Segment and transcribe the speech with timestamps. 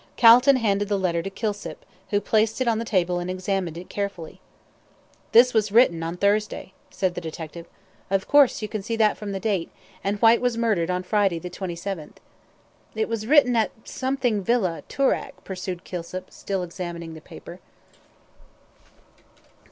[0.17, 3.87] Calton handed the letter to Kilsip, who placed it on the table and examined it
[3.87, 4.41] carefully.
[5.31, 7.67] "This was written on Thursday," said the detective.
[8.09, 9.69] "Of course you can see that from the date;
[10.03, 12.15] and Whyte was murdered on Friday, the 27th."
[12.95, 17.59] "It was written at something Villa, Toorak," pursued Kilsip, still examining the paper.